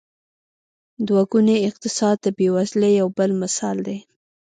دوه 1.07 1.23
ګونی 1.31 1.57
اقتصاد 1.69 2.17
د 2.21 2.27
بېوزلۍ 2.37 2.91
یو 3.01 3.07
بل 3.17 3.29
مثال 3.41 3.77
دی. 3.87 3.97